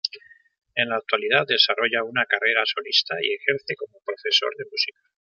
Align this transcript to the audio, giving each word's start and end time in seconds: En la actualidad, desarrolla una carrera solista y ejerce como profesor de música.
En 0.73 0.89
la 0.89 0.95
actualidad, 0.95 1.45
desarrolla 1.47 2.01
una 2.03 2.25
carrera 2.25 2.63
solista 2.65 3.17
y 3.21 3.35
ejerce 3.35 3.75
como 3.75 3.99
profesor 4.03 4.49
de 4.57 4.65
música. 4.65 4.99